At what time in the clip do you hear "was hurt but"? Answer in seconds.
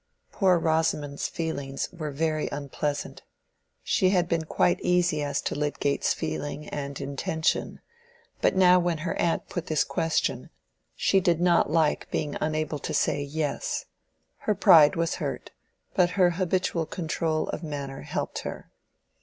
14.95-16.09